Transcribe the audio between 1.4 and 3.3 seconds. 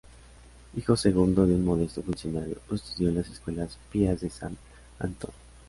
de un modesto funcionario, estudió en las